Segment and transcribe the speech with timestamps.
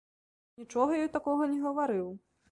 [0.61, 2.09] Нічога ёй такога не гаварыў.